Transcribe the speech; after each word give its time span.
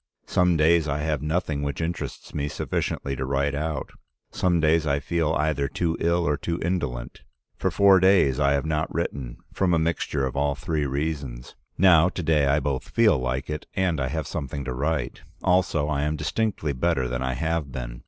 Some 0.25 0.57
days 0.57 0.87
I 0.87 0.97
have 0.97 1.21
nothing 1.21 1.61
which 1.61 1.79
interests 1.79 2.33
me 2.33 2.47
sufficiently 2.47 3.15
to 3.15 3.23
write 3.23 3.53
out, 3.53 3.91
some 4.31 4.59
days 4.59 4.87
I 4.87 4.99
feel 4.99 5.33
either 5.35 5.67
too 5.67 5.95
ill 5.99 6.27
or 6.27 6.37
too 6.37 6.59
indolent. 6.63 7.21
For 7.55 7.69
four 7.69 7.99
days 7.99 8.39
I 8.39 8.53
have 8.53 8.65
not 8.65 8.91
written, 8.91 9.37
from 9.53 9.75
a 9.75 9.77
mixture 9.77 10.25
of 10.25 10.35
all 10.35 10.55
three 10.55 10.87
reasons. 10.87 11.55
Now, 11.77 12.09
to 12.09 12.23
day 12.23 12.47
I 12.47 12.59
both 12.59 12.89
feel 12.89 13.19
like 13.19 13.47
it 13.47 13.67
and 13.75 13.99
I 14.01 14.07
have 14.07 14.25
something 14.25 14.65
to 14.65 14.73
write. 14.73 15.21
Also 15.43 15.87
I 15.87 16.01
am 16.01 16.15
distinctly 16.15 16.73
better 16.73 17.07
than 17.07 17.21
I 17.21 17.33
have 17.35 17.71
been. 17.71 17.99